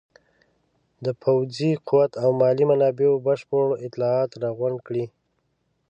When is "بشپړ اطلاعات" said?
3.25-4.31